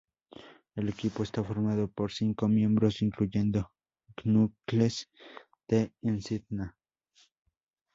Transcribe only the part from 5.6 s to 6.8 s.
the Echidna.